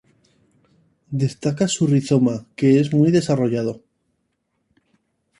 Destaca 1.11 1.67
su 1.67 1.85
rizoma, 1.85 2.47
que 2.55 2.79
es 2.79 2.91
muy 2.91 3.11
desarrollado. 3.11 3.83